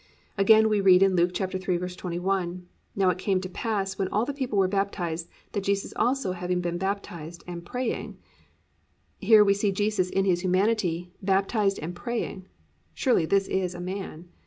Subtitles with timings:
[0.35, 2.63] Again we read in Luke 3:21,
[2.95, 6.59] +"Now it came to pass, when all the people were baptised, that Jesus also having
[6.59, 8.17] been baptised, and praying,..."+
[9.19, 12.47] Here we see Jesus in His humanity, baptised and praying.
[12.95, 14.29] Surely this is a man.